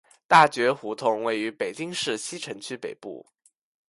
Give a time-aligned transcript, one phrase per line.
[0.27, 3.23] 大觉胡同位于北京市西城区北部。